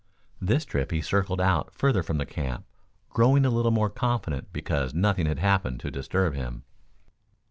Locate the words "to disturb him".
5.81-6.63